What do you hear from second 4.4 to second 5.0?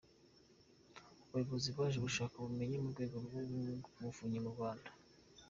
mu Rwanda